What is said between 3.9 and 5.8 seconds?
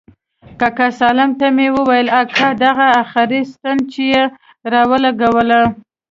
چې يې راولګوله.